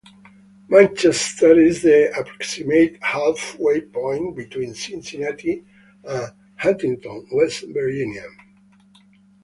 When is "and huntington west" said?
6.03-7.63